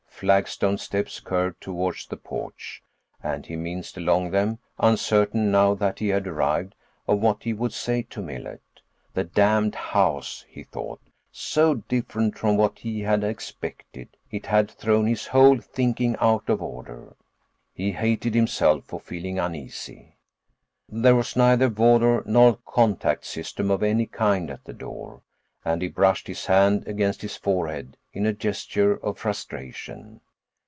Flagstone 0.21 0.77
steps 0.77 1.19
curved 1.19 1.59
toward 1.59 1.95
the 2.07 2.15
porch, 2.15 2.83
and 3.23 3.43
he 3.47 3.55
minced 3.55 3.97
along 3.97 4.29
them, 4.29 4.59
uncertain, 4.77 5.49
now 5.49 5.73
that 5.73 5.97
he 5.97 6.09
had 6.09 6.27
arrived, 6.27 6.75
of 7.07 7.19
what 7.19 7.41
he 7.41 7.53
would 7.53 7.73
say 7.73 8.03
to 8.03 8.21
Millet. 8.21 8.61
The 9.15 9.23
damned 9.23 9.73
house, 9.73 10.45
he 10.47 10.61
thought—so 10.61 11.73
different 11.73 12.37
from 12.37 12.55
what 12.55 12.77
he 12.77 12.99
had 13.01 13.23
expected; 13.23 14.09
it 14.29 14.45
had 14.45 14.69
thrown 14.69 15.07
his 15.07 15.25
whole 15.25 15.57
thinking 15.57 16.15
out 16.21 16.47
of 16.49 16.61
order. 16.61 17.15
He 17.73 17.93
hated 17.93 18.35
himself 18.35 18.85
for 18.85 18.99
feeling 18.99 19.39
uneasy. 19.39 20.19
There 20.87 21.15
was 21.15 21.35
neither 21.35 21.67
vodor 21.67 22.21
nor 22.27 22.57
contact 22.67 23.25
system 23.25 23.71
of 23.71 23.81
any 23.81 24.05
kind 24.05 24.51
at 24.51 24.65
the 24.65 24.73
door, 24.73 25.23
and 25.63 25.83
he 25.83 25.87
brushed 25.87 26.25
his 26.25 26.47
hand 26.47 26.87
against 26.87 27.21
his 27.21 27.37
forehead 27.37 27.95
in 28.13 28.25
a 28.25 28.33
gesture 28.33 28.93
of 28.97 29.15
frustration. 29.17 30.19